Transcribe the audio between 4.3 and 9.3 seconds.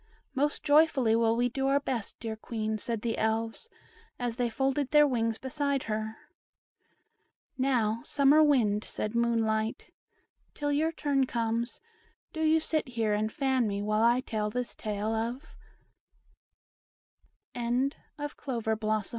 they folded their wings beside her. "Now, Summer Wind," said